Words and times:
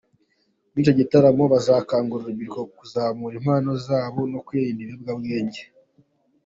Muri 0.69 0.79
icyo 0.83 0.93
gitaramo 0.99 1.41
ngo 1.43 1.51
bazakangurira 1.53 2.25
urubyiruko 2.27 2.61
kuzamura 2.77 3.35
impano 3.41 3.69
zarwo 3.85 4.21
no 4.31 4.39
kwirinda 4.47 4.79
ibiyobyabwenge. 4.83 5.61